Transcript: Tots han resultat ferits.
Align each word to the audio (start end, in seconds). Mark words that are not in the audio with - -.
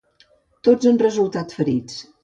Tots 0.69 0.89
han 0.93 0.99
resultat 1.05 1.57
ferits. 1.61 2.05